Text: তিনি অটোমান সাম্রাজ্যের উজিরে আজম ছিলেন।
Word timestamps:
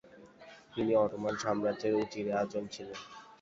তিনি 0.73 0.91
অটোমান 0.95 1.35
সাম্রাজ্যের 1.43 1.93
উজিরে 2.01 2.31
আজম 2.41 2.63
ছিলেন। 2.73 2.99